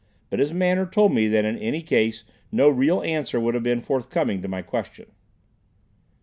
But 0.31 0.39
his 0.39 0.51
manner 0.51 0.87
told 0.87 1.13
me 1.13 1.27
that 1.27 1.45
in 1.45 1.59
any 1.59 1.83
case 1.83 2.23
no 2.51 2.69
real 2.69 3.03
answer 3.03 3.39
would 3.39 3.53
have 3.53 3.61
been 3.61 3.81
forthcoming 3.81 4.41
to 4.41 4.47
my 4.47 4.63
question. 4.63 5.11